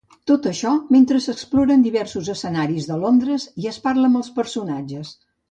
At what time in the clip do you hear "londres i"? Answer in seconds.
3.05-3.71